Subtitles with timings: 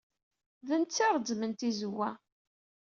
[0.67, 2.09] D netta ay ireẓẓmen tizewwa.